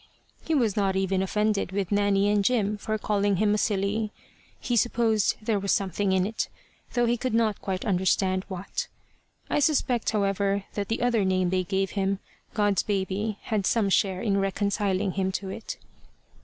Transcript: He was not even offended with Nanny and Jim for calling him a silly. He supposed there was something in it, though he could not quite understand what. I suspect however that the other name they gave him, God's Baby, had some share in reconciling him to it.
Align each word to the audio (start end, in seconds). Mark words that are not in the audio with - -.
He 0.43 0.55
was 0.55 0.75
not 0.75 0.95
even 0.95 1.21
offended 1.21 1.71
with 1.71 1.91
Nanny 1.91 2.27
and 2.27 2.43
Jim 2.43 2.75
for 2.75 2.97
calling 2.97 3.35
him 3.35 3.53
a 3.53 3.57
silly. 3.59 4.11
He 4.59 4.75
supposed 4.75 5.35
there 5.43 5.59
was 5.59 5.71
something 5.71 6.11
in 6.11 6.25
it, 6.25 6.49
though 6.93 7.05
he 7.05 7.17
could 7.17 7.35
not 7.35 7.61
quite 7.61 7.85
understand 7.85 8.43
what. 8.47 8.87
I 9.47 9.59
suspect 9.59 10.09
however 10.09 10.63
that 10.73 10.87
the 10.87 11.03
other 11.03 11.23
name 11.23 11.51
they 11.51 11.63
gave 11.65 11.91
him, 11.91 12.17
God's 12.55 12.81
Baby, 12.81 13.37
had 13.43 13.67
some 13.67 13.89
share 13.91 14.23
in 14.23 14.39
reconciling 14.39 15.11
him 15.11 15.31
to 15.33 15.49
it. 15.49 15.77